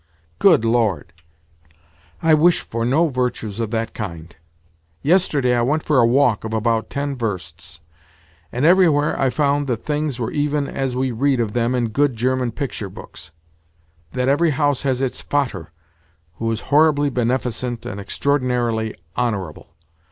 [0.39, 1.13] Good Lord!
[2.23, 4.35] I wish for no virtues of that kind.
[5.03, 7.81] Yesterday I went for a walk of about ten versts;
[8.51, 12.15] and, everywhere I found that things were even as we read of them in good
[12.15, 15.69] German picture books—that every house has its 'Vater,'
[16.37, 19.67] who is horribly beneficent and extraordinarily honourable.